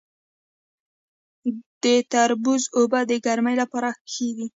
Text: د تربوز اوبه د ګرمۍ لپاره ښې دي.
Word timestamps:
د 1.83 1.85
تربوز 2.11 2.63
اوبه 2.77 2.99
د 3.09 3.11
ګرمۍ 3.25 3.55
لپاره 3.61 3.89
ښې 4.11 4.27
دي. 4.37 4.47